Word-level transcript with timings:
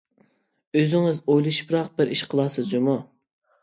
ئۆزىڭىز 0.79 1.21
ئويلىشىپراق 1.27 1.95
بىر 2.01 2.17
ئىش 2.19 2.27
قىلارسىز 2.35 2.77
جۇمۇ! 2.77 3.01